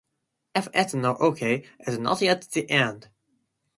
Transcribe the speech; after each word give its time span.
If 0.55 0.67
it's 0.73 0.95
not 0.95 1.21
ok, 1.21 1.63
it's 1.81 1.99
not 1.99 2.21
yet 2.21 2.49
the 2.49 2.67
end. 2.71 3.09